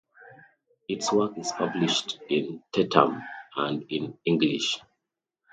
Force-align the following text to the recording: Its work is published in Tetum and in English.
Its 0.89 1.11
work 1.13 1.37
is 1.37 1.51
published 1.51 2.17
in 2.27 2.63
Tetum 2.73 3.21
and 3.55 3.85
in 3.89 4.17
English. 4.25 4.79